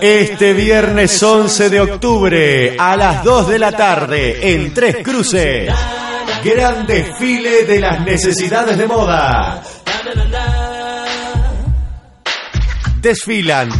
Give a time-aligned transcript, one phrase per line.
[0.00, 5.72] Este viernes 11 de octubre a las 2 de la tarde en Tres Cruces,
[6.44, 9.62] gran desfile de las necesidades de moda.
[13.00, 13.70] Desfilan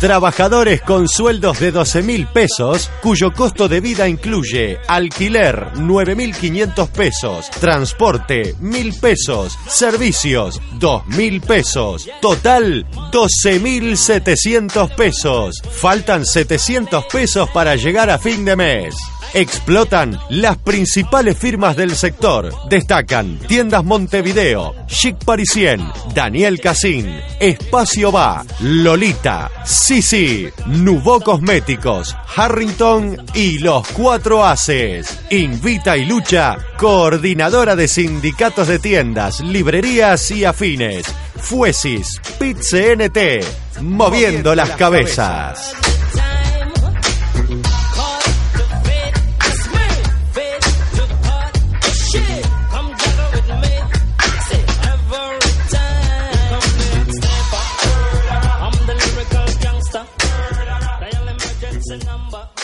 [0.00, 7.50] Trabajadores con sueldos de 12 mil pesos, cuyo costo de vida incluye alquiler 9.500 pesos,
[7.60, 15.60] transporte 1.000 pesos, servicios 2.000 pesos, total 12.700 pesos.
[15.70, 18.94] Faltan 700 pesos para llegar a fin de mes.
[19.32, 22.52] Explotan las principales firmas del sector.
[22.68, 25.80] Destacan Tiendas Montevideo, Chic Parisien,
[26.12, 35.18] Daniel Casín, Espacio Va, Lolita, Sisi, Nubo Cosméticos, Harrington y Los Cuatro Haces.
[35.30, 41.04] Invita y lucha, coordinadora de sindicatos de tiendas, librerías y afines.
[41.36, 45.74] Fuesis, PIT CNT, moviendo las cabezas.